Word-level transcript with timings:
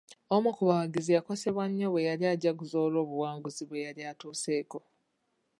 Omu 0.35 0.49
ku 0.57 0.61
bawagizi 0.69 1.11
yakosebwa 1.13 1.63
nnyo 1.67 1.87
bweyali 1.91 2.25
ajaguza 2.33 2.77
olw'obuwanguzi 2.85 3.63
bwe 3.65 3.83
yali 3.85 4.01
atuuseko. 4.11 4.79